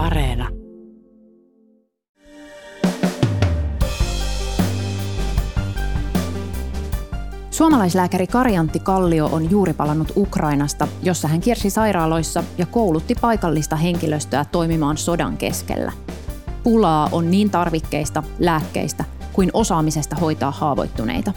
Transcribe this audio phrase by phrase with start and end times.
[0.00, 0.48] Areena.
[7.50, 14.44] Suomalaislääkäri Karjantti Kallio on juuri palannut Ukrainasta, jossa hän kiersi sairaaloissa ja koulutti paikallista henkilöstöä
[14.44, 15.92] toimimaan sodan keskellä.
[16.62, 21.32] Pulaa on niin tarvikkeista, lääkkeistä kuin osaamisesta hoitaa haavoittuneita.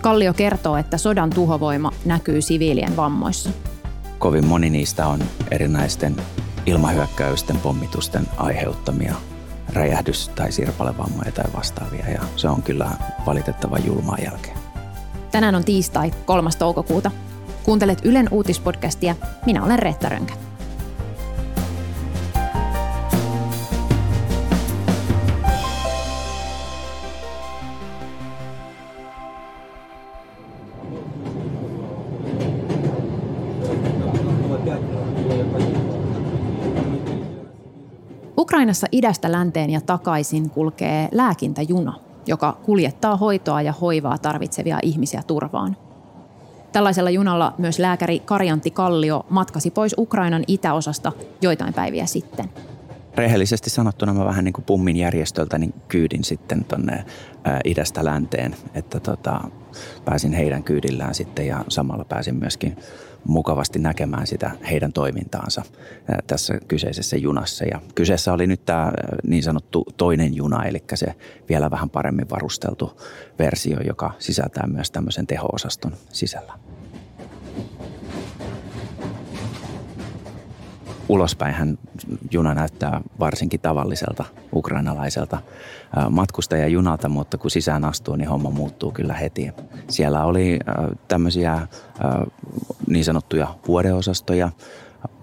[0.00, 3.50] Kallio kertoo, että sodan tuhovoima näkyy siviilien vammoissa.
[4.18, 5.18] Kovin moni niistä on
[5.50, 6.16] erinäisten
[6.66, 9.14] ilmahyökkäysten, pommitusten aiheuttamia
[9.72, 12.90] räjähdys- tai sirpalevammoja tai vastaavia, ja se on kyllä
[13.26, 14.56] valitettava julmaa jälkeen.
[15.30, 16.50] Tänään on tiistai 3.
[16.58, 17.10] toukokuuta.
[17.62, 19.16] Kuuntelet Ylen uutispodcastia.
[19.46, 20.34] Minä olen Reetta Rönkä.
[38.62, 45.76] Ukrainassa idästä länteen ja takaisin kulkee lääkintäjuna, joka kuljettaa hoitoa ja hoivaa tarvitsevia ihmisiä turvaan.
[46.72, 52.50] Tällaisella junalla myös lääkäri Karjantti Kallio matkasi pois Ukrainan itäosasta joitain päiviä sitten.
[53.14, 57.04] Rehellisesti sanottuna mä vähän niin kuin pummin järjestöltä niin kyydin sitten tonne
[57.64, 59.40] idästä länteen, että tota,
[60.04, 62.76] pääsin heidän kyydillään sitten ja samalla pääsin myöskin
[63.24, 65.62] mukavasti näkemään sitä heidän toimintaansa
[66.26, 67.64] tässä kyseisessä junassa.
[67.64, 68.92] Ja kyseessä oli nyt tämä
[69.22, 71.14] niin sanottu toinen juna, eli se
[71.48, 73.00] vielä vähän paremmin varusteltu
[73.38, 76.71] versio, joka sisältää myös tämmöisen teho-osaston sisällä.
[81.12, 81.78] Ulospäinhän
[82.30, 85.38] juna näyttää varsinkin tavalliselta ukrainalaiselta
[86.10, 89.50] matkustajajunalta, mutta kun sisään astuu, niin homma muuttuu kyllä heti.
[89.88, 90.58] Siellä oli
[91.08, 91.68] tämmöisiä
[92.86, 94.50] niin sanottuja vuodeosastoja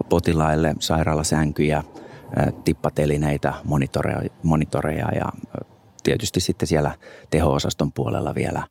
[0.08, 1.82] potilaille, sairaalasänkyjä,
[2.64, 5.32] tippatelineitä, monitoreja, monitoreja ja
[6.02, 6.94] tietysti sitten siellä
[7.30, 8.66] teho-osaston puolella vielä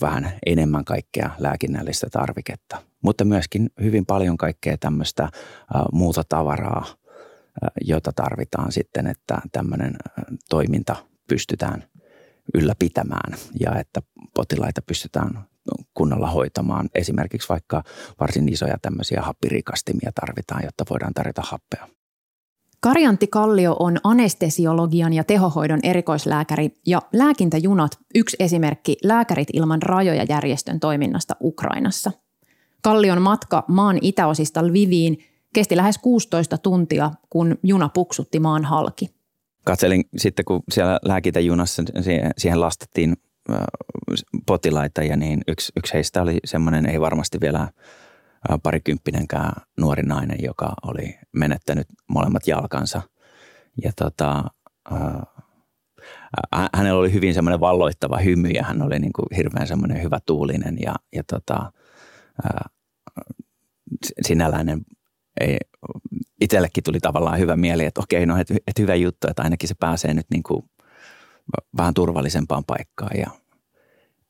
[0.00, 2.76] vähän enemmän kaikkea lääkinnällistä tarviketta,
[3.06, 5.28] mutta myöskin hyvin paljon kaikkea tämmöistä
[5.92, 6.84] muuta tavaraa,
[7.84, 9.96] jota tarvitaan sitten, että tämmöinen
[10.48, 10.96] toiminta
[11.28, 11.84] pystytään
[12.54, 14.02] ylläpitämään ja että
[14.34, 15.44] potilaita pystytään
[15.94, 16.88] kunnolla hoitamaan.
[16.94, 17.82] Esimerkiksi vaikka
[18.20, 21.88] varsin isoja tämmöisiä happirikastimia tarvitaan, jotta voidaan tarjota happea.
[22.80, 30.80] Karjantti Kallio on anestesiologian ja tehohoidon erikoislääkäri ja lääkintäjunat yksi esimerkki Lääkärit ilman rajoja järjestön
[30.80, 32.25] toiminnasta Ukrainassa.
[32.86, 35.18] Kallion matka maan itäosista Lviviin
[35.54, 39.10] kesti lähes 16 tuntia, kun juna puksutti maan halki.
[39.64, 41.82] Katselin sitten, kun siellä lääkintäjunassa
[42.38, 43.14] siihen lastattiin
[44.46, 47.68] potilaita ja niin yksi, yksi heistä oli semmoinen, ei varmasti vielä
[48.62, 53.02] parikymppinenkään nuori nainen, joka oli menettänyt molemmat jalkansa.
[53.82, 54.44] Ja tota,
[54.92, 60.18] äh, hänellä oli hyvin semmoinen valloittava hymy ja hän oli niin kuin hirveän semmoinen hyvä
[60.26, 61.72] tuulinen ja, ja tota,
[62.44, 62.75] äh,
[64.22, 64.80] sinälläinen
[65.40, 65.58] ei,
[66.40, 69.74] itsellekin tuli tavallaan hyvä mieli, että okei, no että et hyvä juttu, että ainakin se
[69.80, 70.62] pääsee nyt niin kuin
[71.76, 73.30] vähän turvallisempaan paikkaan ja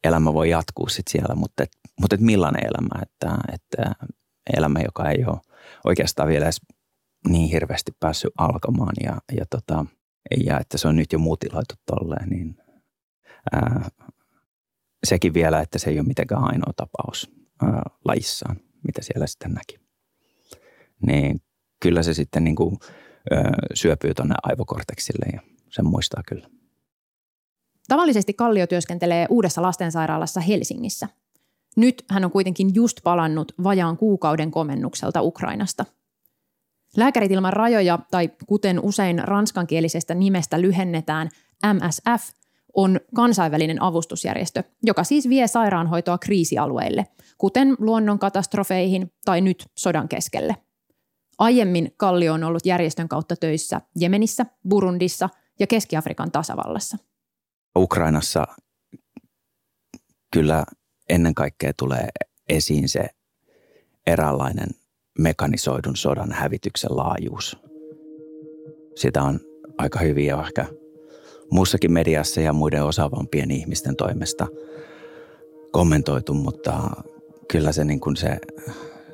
[0.05, 1.71] elämä voi jatkuu sitten siellä, mutta, et,
[2.01, 4.07] mutta et millainen elämä, että, että
[4.57, 5.41] elämä, joka ei ole
[5.85, 6.61] oikeastaan vielä edes
[7.29, 9.87] niin hirveästi päässyt alkamaan ja, ja, tota,
[10.45, 12.57] ja että se on nyt jo mutiloitu tolleen, niin
[13.53, 13.89] ää,
[15.05, 17.31] sekin vielä, että se ei ole mitenkään ainoa tapaus
[17.63, 18.57] ää, lajissaan,
[18.87, 19.79] mitä siellä sitten näki.
[21.07, 21.41] Niin
[21.83, 22.77] kyllä se sitten niin kuin,
[23.31, 26.49] ää, syöpyy tuonne aivokorteksille ja sen muistaa kyllä.
[27.89, 31.09] Tavallisesti Kallio työskentelee uudessa lastensairaalassa Helsingissä.
[31.77, 35.85] Nyt hän on kuitenkin just palannut vajaan kuukauden komennukselta Ukrainasta.
[36.97, 41.29] Lääkärit ilman rajoja, tai kuten usein ranskankielisestä nimestä lyhennetään
[41.75, 42.35] MSF,
[42.77, 47.07] on kansainvälinen avustusjärjestö, joka siis vie sairaanhoitoa kriisialueille,
[47.39, 50.57] kuten luonnonkatastrofeihin tai nyt sodan keskelle.
[51.39, 55.29] Aiemmin Kallio on ollut järjestön kautta töissä Jemenissä, Burundissa
[55.61, 56.97] ja Keski-Afrikan tasavallassa.
[57.77, 58.47] Ukrainassa
[60.33, 60.65] kyllä
[61.09, 62.09] ennen kaikkea tulee
[62.49, 63.09] esiin se
[64.07, 64.69] eräänlainen
[65.19, 67.57] mekanisoidun sodan hävityksen laajuus.
[68.97, 69.41] Sitä on
[69.79, 70.67] aika hyvin jo ehkä
[71.51, 74.47] muussakin mediassa ja muiden osaavampien ihmisten toimesta
[75.73, 76.91] kommentoitu, mutta
[77.49, 78.39] kyllä se, niin kuin se,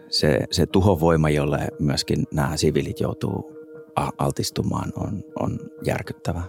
[0.09, 3.53] se, se tuhovoima, jolle myöskin nämä siviilit joutuu
[4.19, 6.43] altistumaan, on, on järkyttävä.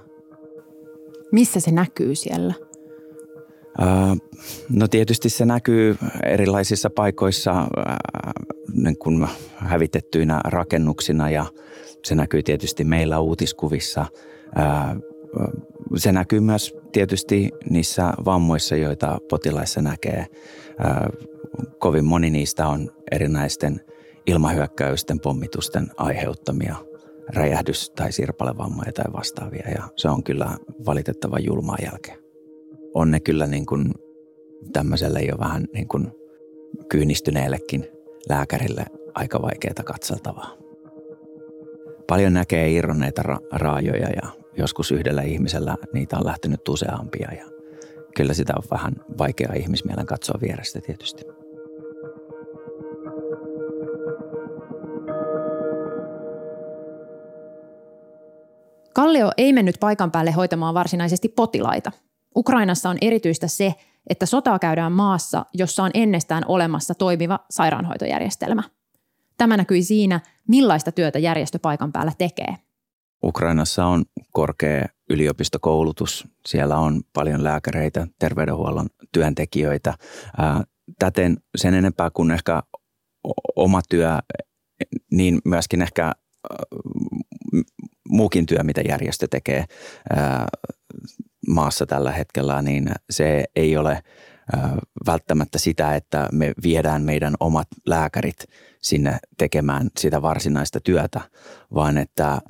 [1.32, 2.54] Missä se näkyy siellä?
[4.70, 7.68] No tietysti se näkyy erilaisissa paikoissa
[8.74, 11.46] niin kuin hävitettyinä rakennuksina ja
[12.06, 14.06] Se näkyy tietysti meillä uutiskuvissa.
[15.96, 20.26] Se näkyy myös tietysti niissä vammoissa, joita potilaissa näkee.
[21.80, 23.82] Kovin moni niistä on erinäisten
[24.28, 26.76] ilmahyökkäysten, pommitusten aiheuttamia
[27.36, 29.70] räjähdys- tai sirpalevammoja tai vastaavia.
[29.70, 32.20] Ja se on kyllä valitettavan julmaa jälkeen.
[32.94, 33.94] On ne kyllä niin kuin
[34.74, 36.12] tämmöiselle jo vähän niin kuin
[36.90, 37.88] kyynistyneellekin
[38.30, 40.58] lääkärille aika vaikeaa katseltavaa.
[42.08, 47.46] Paljon näkee irronneita ra- raajoja ja joskus yhdellä ihmisellä niitä on lähtenyt useampia ja
[48.16, 51.24] kyllä sitä on vähän vaikea ihmismielen katsoa vierestä tietysti.
[58.94, 61.92] Kallio ei mennyt paikan päälle hoitamaan varsinaisesti potilaita.
[62.36, 63.74] Ukrainassa on erityistä se,
[64.10, 68.64] että sotaa käydään maassa, jossa on ennestään olemassa toimiva sairaanhoitojärjestelmä.
[69.38, 72.56] Tämä näkyi siinä, millaista työtä järjestö paikan päällä tekee.
[73.24, 76.28] Ukrainassa on korkea yliopistokoulutus.
[76.48, 79.94] Siellä on paljon lääkäreitä, terveydenhuollon työntekijöitä.
[81.00, 82.64] Täten sen enempää kuin ehkä
[83.56, 84.10] oma työ,
[85.12, 86.12] niin myöskin ehkä
[88.10, 89.66] muukin työ, mitä järjestö tekee
[91.48, 94.04] maassa tällä hetkellä, niin se ei ole
[95.06, 98.46] välttämättä sitä, että me viedään meidän omat lääkärit
[98.82, 101.22] sinne tekemään sitä varsinaista työtä,
[101.74, 102.42] vaan että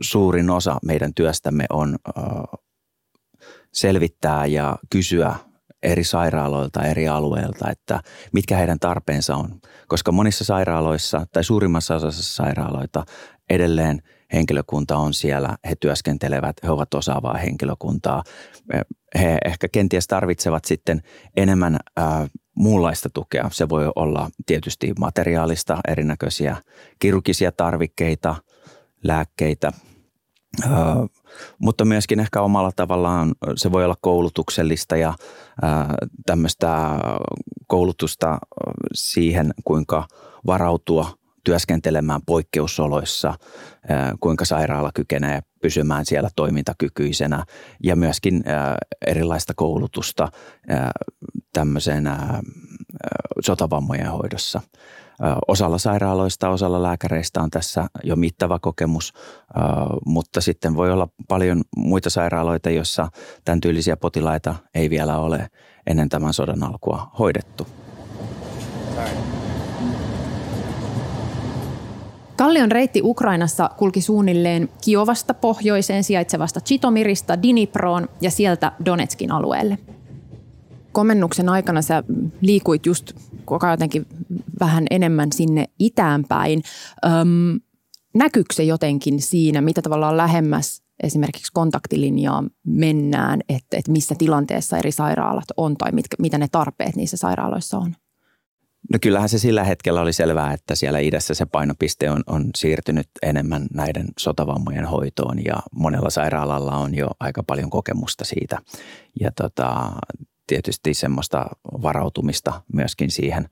[0.00, 1.96] suurin osa meidän työstämme on
[3.72, 5.36] selvittää ja kysyä
[5.82, 8.00] eri sairaaloilta, eri alueilta, että
[8.32, 9.60] mitkä heidän tarpeensa on.
[9.88, 13.04] Koska monissa sairaaloissa tai suurimmassa osassa sairaaloita
[13.50, 14.02] edelleen
[14.32, 18.22] henkilökunta on siellä, he työskentelevät, he ovat osaavaa henkilökuntaa.
[19.18, 21.02] He ehkä kenties tarvitsevat sitten
[21.36, 22.26] enemmän ää,
[22.56, 23.48] muunlaista tukea.
[23.52, 26.56] Se voi olla tietysti materiaalista, erinäköisiä
[26.98, 28.36] kirurgisia tarvikkeita,
[29.04, 29.72] lääkkeitä,
[31.58, 35.14] mutta myöskin ehkä omalla tavallaan se voi olla koulutuksellista ja
[36.26, 36.90] tämmöistä
[37.66, 38.38] koulutusta
[38.94, 40.06] siihen, kuinka
[40.46, 41.06] varautua–
[41.44, 43.34] työskentelemään poikkeusoloissa,
[44.20, 47.44] kuinka sairaala kykenee pysymään siellä toimintakykyisenä
[47.82, 48.44] ja myöskin
[49.06, 50.28] erilaista koulutusta
[51.52, 52.10] tämmöisen
[53.40, 54.60] sotavammojen hoidossa.
[55.48, 59.12] Osalla sairaaloista, osalla lääkäreistä on tässä jo mittava kokemus,
[60.06, 63.08] mutta sitten voi olla paljon muita sairaaloita, joissa
[63.44, 65.48] tämän tyylisiä potilaita ei vielä ole
[65.86, 67.66] ennen tämän sodan alkua hoidettu.
[72.36, 79.78] Kallion reitti Ukrainassa kulki suunnilleen Kiovasta pohjoiseen sijaitsevasta Chitomirista Dniproon ja sieltä Donetskin alueelle.
[80.92, 82.02] Komennuksen aikana sä
[82.40, 83.12] liikuit just
[83.44, 84.06] koko jotenkin
[84.60, 86.62] vähän enemmän sinne itään päin.
[87.04, 87.60] Öm,
[88.14, 94.92] näkyykö se jotenkin siinä, mitä tavallaan lähemmäs esimerkiksi kontaktilinjaa mennään, että, että missä tilanteessa eri
[94.92, 97.94] sairaalat on tai mitkä, mitä ne tarpeet niissä sairaaloissa on?
[98.92, 103.08] No kyllähän se sillä hetkellä oli selvää, että siellä idässä se painopiste on, on siirtynyt
[103.22, 108.58] enemmän näiden sotavammojen hoitoon ja monella sairaalalla on jo aika paljon kokemusta siitä.
[109.20, 109.92] Ja tota,
[110.46, 113.48] tietysti semmoista varautumista myöskin siihen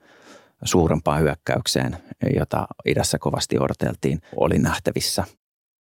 [0.64, 1.96] suurempaan hyökkäykseen,
[2.36, 5.24] jota idässä kovasti odoteltiin, oli nähtävissä.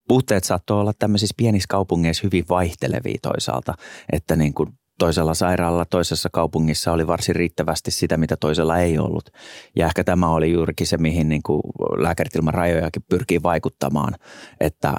[0.07, 3.73] Puutteet saattoi olla tämmöisissä pienissä kaupungeissa hyvin vaihtelevia toisaalta,
[4.11, 9.29] että niin kuin toisella sairaalalla toisessa kaupungissa oli varsin riittävästi sitä, mitä toisella ei ollut.
[9.75, 11.61] Ja ehkä tämä oli juurikin se, mihin niin kuin
[11.97, 14.15] lääkärit ilman rajojakin pyrkii vaikuttamaan,
[14.59, 14.95] että,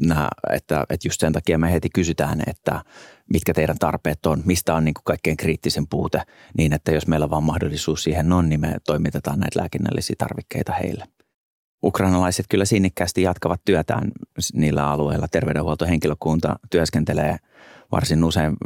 [0.00, 2.82] nämä, että, että just sen takia me heti kysytään, että
[3.32, 6.22] mitkä teidän tarpeet on, mistä on niin kuin kaikkein kriittisen puute,
[6.58, 11.04] niin että jos meillä vaan mahdollisuus siihen on, niin me toimitetaan näitä lääkinnällisiä tarvikkeita heille.
[11.84, 14.12] Ukrainalaiset kyllä sinnikkäästi jatkavat työtään
[14.54, 15.28] niillä alueilla.
[15.28, 17.36] Terveydenhuoltohenkilökunta työskentelee–
[17.92, 18.56] varsin usein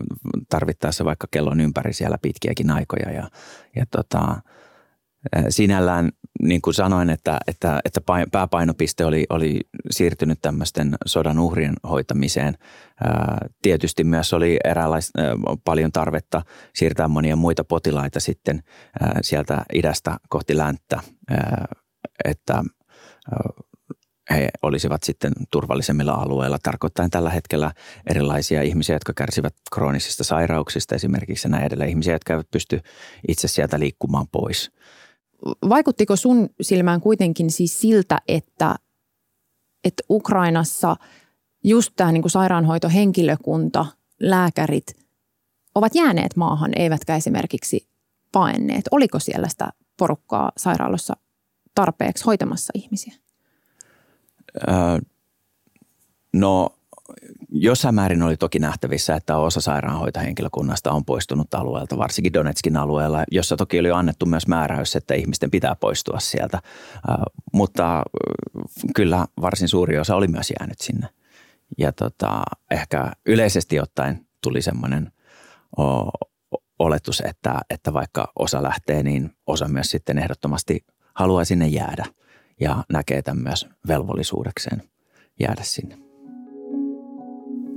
[0.49, 3.11] tarvittaessa vaikka kellon ympäri siellä pitkiäkin aikoja.
[3.11, 3.31] Ja,
[3.77, 4.37] ja tota,
[5.49, 6.11] sinällään,
[6.43, 8.01] niin kuin sanoin, että, että, että
[8.33, 12.55] pääpainopiste oli, oli siirtynyt tämmöisten sodan uhrien hoitamiseen.
[13.63, 15.23] Tietysti myös oli eräänlaista
[15.65, 16.43] paljon tarvetta
[16.75, 18.63] siirtää monia muita potilaita sitten
[19.21, 21.01] sieltä idästä kohti länttä,
[22.25, 22.65] että
[24.31, 27.73] he olisivat sitten turvallisemmilla alueilla, tarkoittain tällä hetkellä
[28.11, 32.81] erilaisia ihmisiä, jotka kärsivät kroonisista sairauksista esimerkiksi näin edelleen, ihmisiä, jotka eivät pysty
[33.29, 34.71] itse sieltä liikkumaan pois.
[35.69, 38.75] Vaikuttiko sun silmään kuitenkin siis siltä, että,
[39.85, 40.97] että Ukrainassa
[41.65, 43.87] just tämä niin sairaanhoitohenkilökunta,
[44.21, 44.87] lääkärit
[45.75, 47.89] ovat jääneet maahan, eivätkä esimerkiksi
[48.33, 48.85] paenneet?
[48.91, 51.17] Oliko siellä sitä porukkaa sairaalossa
[51.75, 53.15] tarpeeksi hoitamassa ihmisiä?
[56.33, 56.69] No
[57.61, 63.57] jossain määrin oli toki nähtävissä, että osa sairaanhoitohenkilökunnasta on poistunut alueelta, varsinkin Donetskin alueella, jossa
[63.57, 66.63] toki oli annettu myös määräys, että ihmisten pitää poistua sieltä.
[67.53, 68.03] Mutta
[68.97, 71.09] kyllä varsin suuri osa oli myös jäänyt sinne.
[71.79, 75.13] Ja tota, ehkä yleisesti ottaen tuli semmoinen
[76.79, 80.85] oletus, että, että vaikka osa lähtee, niin osa myös sitten ehdottomasti
[81.15, 82.05] haluaa sinne jäädä
[82.61, 84.83] ja näkee tämän myös velvollisuudekseen
[85.41, 86.06] jäädä sinne.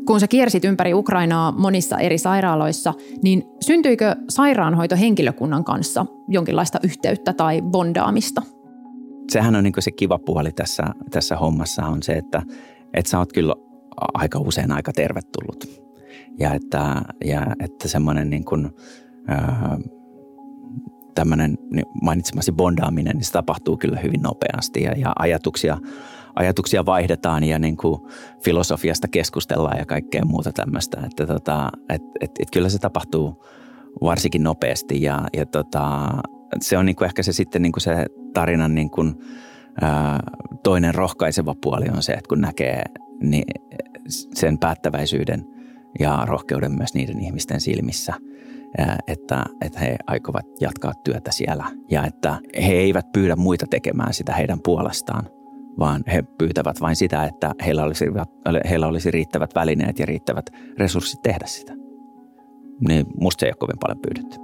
[0.09, 7.61] Kun sä kiersit ympäri Ukrainaa monissa eri sairaaloissa, niin syntyikö sairaanhoitohenkilökunnan kanssa jonkinlaista yhteyttä tai
[7.61, 8.41] bondaamista?
[9.31, 12.41] Sehän on niin se kiva puoli tässä, tässä hommassa on se, että,
[12.93, 13.55] että sä oot kyllä
[14.13, 15.65] aika usein aika tervetullut.
[16.39, 18.69] Ja että, ja että semmoinen niin kuin,
[21.15, 25.77] tämmöinen niin mainitsemasi bondaaminen, niin se tapahtuu kyllä hyvin nopeasti ja, ja ajatuksia,
[26.39, 28.01] ajatuksia vaihdetaan ja niin kuin
[28.43, 31.01] filosofiasta keskustellaan ja kaikkea muuta tämmöistä.
[31.05, 33.45] Että tota, et, et, et kyllä se tapahtuu
[34.01, 36.09] varsinkin nopeasti ja, ja tota,
[36.61, 39.15] se on niin kuin ehkä se sitten niin kuin se tarinan niin kuin,
[39.81, 40.19] ää,
[40.63, 42.83] toinen rohkaiseva puoli on se, että kun näkee
[43.21, 43.45] niin
[44.09, 45.45] sen päättäväisyyden
[45.99, 48.13] ja rohkeuden myös niiden ihmisten silmissä–
[49.07, 54.33] että, että he aikovat jatkaa työtä siellä ja että he eivät pyydä muita tekemään sitä
[54.33, 55.29] heidän puolestaan,
[55.79, 58.05] vaan he pyytävät vain sitä, että heillä olisi,
[58.69, 61.73] heillä olisi riittävät välineet ja riittävät resurssit tehdä sitä.
[62.87, 64.37] Niin musta se ei ole kovin paljon pyydetty.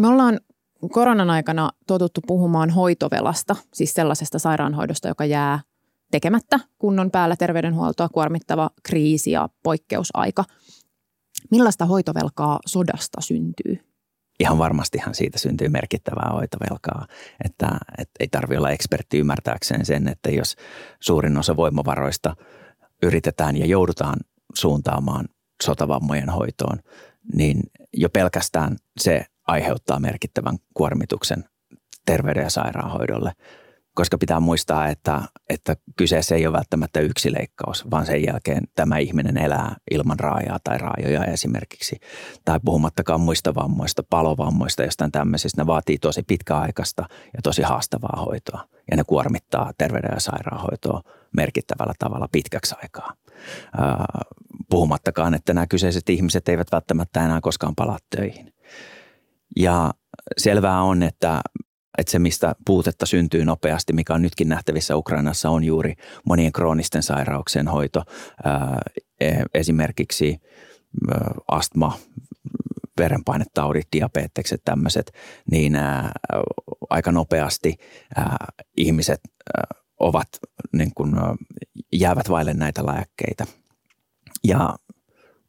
[0.00, 0.40] Me ollaan
[0.92, 5.60] koronan aikana totuttu puhumaan hoitovelasta, siis sellaisesta sairaanhoidosta, joka jää
[6.10, 10.44] tekemättä kunnon päällä terveydenhuoltoa kuormittava kriisi ja poikkeusaika.
[11.50, 13.91] Millaista hoitovelkaa sodasta syntyy?
[14.42, 17.06] Ihan varmastihan siitä syntyy merkittävää hoitovelkaa,
[17.44, 17.68] että,
[17.98, 20.56] että ei tarvitse olla ekspertti ymmärtääkseen sen, että jos
[21.00, 22.36] suurin osa voimavaroista
[23.02, 24.16] yritetään ja joudutaan
[24.54, 25.28] suuntaamaan
[25.62, 26.78] sotavammojen hoitoon,
[27.34, 27.60] niin
[27.92, 31.44] jo pelkästään se aiheuttaa merkittävän kuormituksen
[32.06, 33.32] terveyden ja sairaanhoidolle–
[33.94, 38.98] koska pitää muistaa, että, että kyseessä ei ole välttämättä yksi leikkaus, vaan sen jälkeen tämä
[38.98, 42.00] ihminen elää ilman raajaa tai raajoja esimerkiksi.
[42.44, 45.62] Tai puhumattakaan muista vammoista, palovammoista, jostain tämmöisistä.
[45.62, 47.02] Ne vaatii tosi pitkäaikaista
[47.36, 48.64] ja tosi haastavaa hoitoa.
[48.90, 51.02] Ja ne kuormittaa terveyden ja sairaanhoitoa
[51.36, 53.12] merkittävällä tavalla pitkäksi aikaa.
[54.70, 58.54] Puhumattakaan, että nämä kyseiset ihmiset eivät välttämättä enää koskaan palaa töihin.
[59.56, 59.90] Ja
[60.38, 61.40] selvää on, että
[61.98, 65.94] että se, mistä puutetta syntyy nopeasti, mikä on nytkin nähtävissä Ukrainassa, on juuri
[66.26, 68.02] monien kroonisten sairauksien hoito.
[69.20, 70.38] E, esimerkiksi
[71.48, 71.98] astma,
[72.98, 75.12] verenpainetaudit, diabetekset, tämmöiset,
[75.50, 75.78] niin
[76.90, 77.76] aika nopeasti
[78.76, 79.20] ihmiset
[80.00, 80.28] ovat,
[80.72, 81.14] niin kuin,
[81.92, 83.46] jäävät vaille näitä lääkkeitä.
[84.44, 84.76] Ja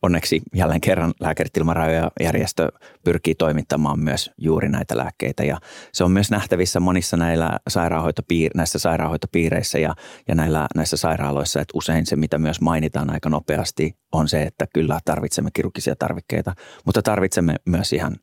[0.04, 2.70] onneksi jälleen kerran Lääkärit ilman rajoja järjestö
[3.04, 5.58] pyrkii toimittamaan myös juuri näitä lääkkeitä ja
[5.94, 9.96] se on myös nähtävissä monissa näillä sairaanhoitopiir- näissä sairaanhoitopiireissä ja,
[10.28, 14.68] ja näillä, näissä sairaaloissa, että usein se, mitä myös mainitaan aika nopeasti, on se, että
[14.74, 16.56] kyllä tarvitsemme kirurgisia tarvikkeita,
[16.86, 18.16] mutta tarvitsemme myös ihan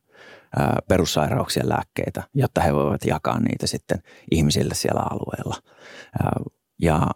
[0.87, 3.99] perussairauksien lääkkeitä, jotta he voivat jakaa niitä sitten
[4.31, 5.55] ihmisille siellä alueella.
[6.81, 7.07] Ja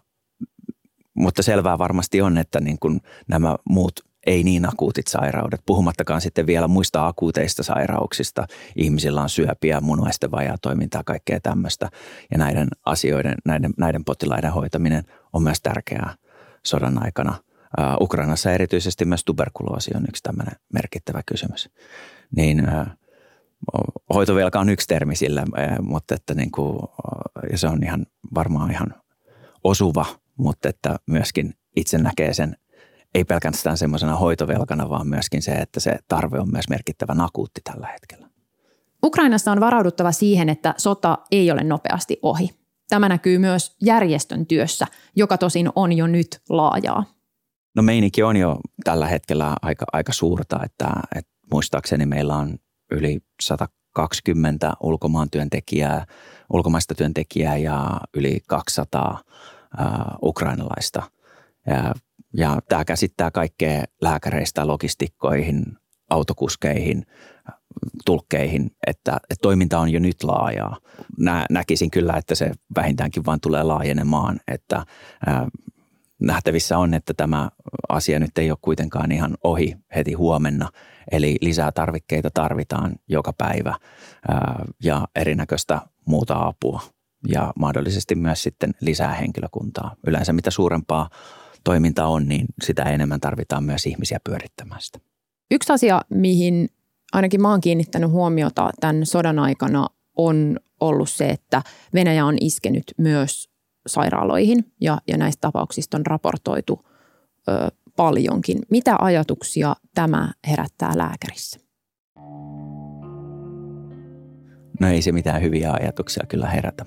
[1.14, 6.46] mutta selvää varmasti on, että niin kuin nämä muut ei niin akuutit sairaudet, puhumattakaan sitten
[6.46, 8.46] vielä muista akuuteista sairauksista.
[8.76, 11.88] Ihmisillä on syöpiä, munuaisten vajaa toimintaa, kaikkea tämmöistä.
[12.32, 16.14] Ja näiden asioiden, näiden, näiden potilaiden hoitaminen on myös tärkeää
[16.66, 17.34] sodan aikana.
[17.80, 21.70] Uh, Ukrainassa erityisesti myös tuberkuloosi on yksi tämmöinen merkittävä kysymys.
[22.36, 22.86] Niin uh,
[24.14, 25.44] hoitovelka on yksi termi sillä,
[25.80, 26.78] mutta että niin kuin,
[27.50, 28.94] ja se on ihan varmaan ihan
[29.64, 30.06] osuva,
[30.36, 32.56] mutta että myöskin itse näkee sen
[33.16, 37.86] ei pelkästään semmoisena hoitovelkana, vaan myöskin se, että se tarve on myös merkittävän akuutti tällä
[37.86, 38.28] hetkellä.
[39.04, 42.50] Ukrainassa on varauduttava siihen, että sota ei ole nopeasti ohi.
[42.88, 47.04] Tämä näkyy myös järjestön työssä, joka tosin on jo nyt laajaa.
[47.76, 52.58] No meininki on jo tällä hetkellä aika, aika suurta, että, että muistaakseni meillä on
[52.90, 56.06] yli 120 ulkomaan työntekijää,
[56.52, 59.20] ulkomaista työntekijää ja yli 200
[59.80, 59.86] äh,
[60.22, 61.02] ukrainalaista.
[61.66, 61.94] Ja
[62.36, 65.64] ja tämä käsittää kaikkea lääkäreistä logistikkoihin,
[66.10, 67.06] autokuskeihin,
[68.04, 70.76] tulkkeihin, että, että toiminta on jo nyt laajaa.
[71.18, 74.86] Nä, näkisin kyllä, että se vähintäänkin vain tulee laajenemaan, että
[75.26, 75.48] ää,
[76.20, 77.50] nähtävissä on, että tämä
[77.88, 80.68] asia nyt ei ole kuitenkaan ihan ohi heti huomenna.
[81.12, 83.74] Eli lisää tarvikkeita tarvitaan joka päivä
[84.28, 86.80] ää, ja erinäköistä muuta apua
[87.28, 89.94] ja mahdollisesti myös sitten lisää henkilökuntaa.
[90.06, 91.10] Yleensä mitä suurempaa
[91.66, 94.98] toiminta on, niin sitä enemmän tarvitaan myös ihmisiä pyörittämään sitä.
[95.50, 96.68] Yksi asia, mihin
[97.12, 101.62] ainakin mä oon kiinnittänyt huomiota tämän sodan aikana, on ollut se, että
[101.94, 103.50] Venäjä on iskenyt myös
[103.86, 106.80] sairaaloihin ja, ja näistä tapauksista on raportoitu
[107.48, 108.58] ö, paljonkin.
[108.70, 111.60] Mitä ajatuksia tämä herättää lääkärissä?
[114.80, 116.86] No ei se mitään hyviä ajatuksia kyllä herätä.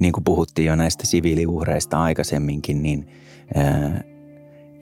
[0.00, 3.08] Niin kuin puhuttiin jo näistä siviiliuhreista aikaisemminkin, niin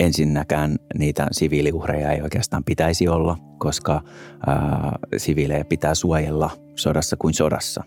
[0.00, 4.02] ensinnäkään niitä siviiliuhreja ei oikeastaan pitäisi olla, koska
[4.46, 7.84] ää, siviilejä pitää suojella sodassa kuin sodassa.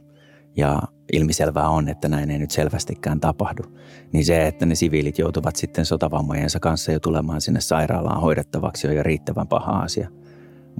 [0.58, 0.82] Ja
[1.14, 3.64] ilmiselvää on, että näin ei nyt selvästikään tapahdu.
[4.12, 8.96] Niin se, että ne siviilit joutuvat sitten sotavammojensa kanssa jo tulemaan sinne sairaalaan hoidettavaksi on
[8.96, 10.10] jo riittävän paha asia–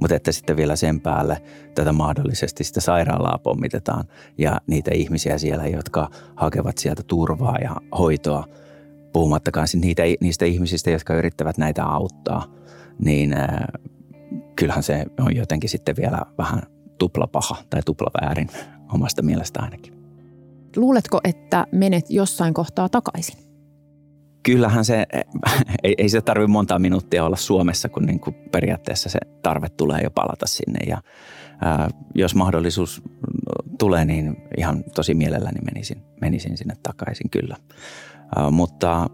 [0.00, 1.42] mutta että sitten vielä sen päälle
[1.74, 4.04] tätä mahdollisesti sitä sairaalaa pommitetaan
[4.38, 8.44] ja niitä ihmisiä siellä, jotka hakevat sieltä turvaa ja hoitoa,
[9.12, 12.46] puhumattakaan niitä, niistä ihmisistä, jotka yrittävät näitä auttaa,
[13.04, 13.48] niin äh,
[14.56, 16.62] kyllähän se on jotenkin sitten vielä vähän
[16.98, 18.48] tuplapaha tai tuplaväärin
[18.92, 19.94] omasta mielestä ainakin.
[20.76, 23.50] Luuletko, että menet jossain kohtaa takaisin?
[24.42, 25.06] kyllähän se,
[25.84, 30.00] ei, ei se tarvitse monta minuuttia olla Suomessa, kun niin kuin periaatteessa se tarve tulee
[30.02, 30.78] jo palata sinne.
[30.86, 31.02] Ja
[31.60, 33.02] ää, jos mahdollisuus
[33.78, 37.56] tulee, niin ihan tosi mielelläni menisin, menisin sinne takaisin kyllä.
[38.36, 39.06] Ää, mutta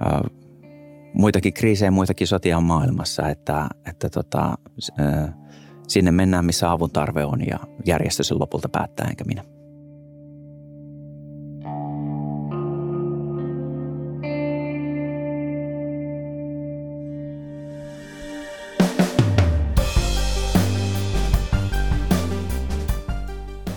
[0.00, 0.22] ää,
[1.14, 4.58] muitakin kriisejä, muitakin sotia on maailmassa, että, että tota,
[4.98, 5.32] ää,
[5.88, 9.44] sinne mennään, missä avun tarve on ja järjestö sen lopulta päättää, enkä minä.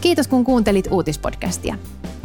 [0.01, 1.75] Kiitos kun kuuntelit uutispodcastia.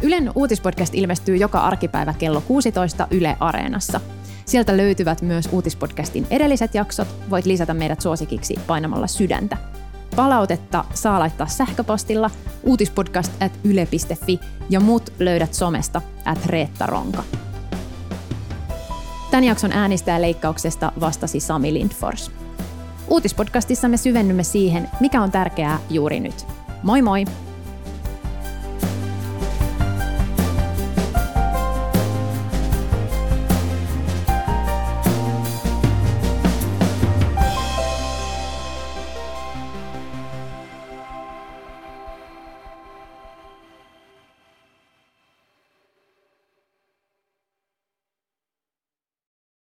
[0.03, 3.99] Ylen uutispodcast ilmestyy joka arkipäivä kello 16 Yle Areenassa.
[4.45, 7.07] Sieltä löytyvät myös uutispodcastin edelliset jaksot.
[7.29, 9.57] Voit lisätä meidät suosikiksi painamalla sydäntä.
[10.15, 12.29] Palautetta saa laittaa sähköpostilla
[12.63, 17.23] uutispodcast at yle.fi ja muut löydät somesta at Reetta Ronka.
[19.31, 22.31] Tämän jakson äänistä leikkauksesta vastasi Sami Lindfors.
[23.07, 26.45] Uutispodcastissa me syvennymme siihen, mikä on tärkeää juuri nyt.
[26.83, 27.25] Moi moi!